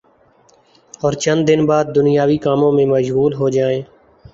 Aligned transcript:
اور 1.01 1.13
چند 1.23 1.41
دن 1.47 1.59
بعد 1.65 1.85
دنیاوی 1.95 2.37
کاموں 2.45 2.71
میں 2.71 2.85
مشغول 2.87 3.33
ہو 3.33 3.49
جائیں 3.49 3.81